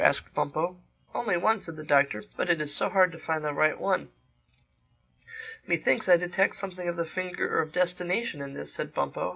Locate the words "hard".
2.89-3.11